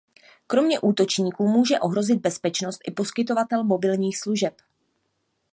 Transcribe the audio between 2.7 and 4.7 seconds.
i poskytovatel mobilních služeb.